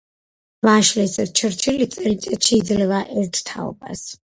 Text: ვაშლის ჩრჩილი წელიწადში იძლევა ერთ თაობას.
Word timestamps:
ვაშლის 0.67 1.13
ჩრჩილი 1.41 1.91
წელიწადში 1.95 2.61
იძლევა 2.61 3.07
ერთ 3.23 3.43
თაობას. 3.53 4.09